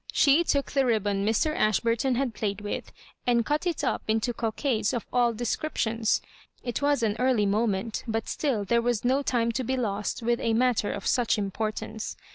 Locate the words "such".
11.05-11.37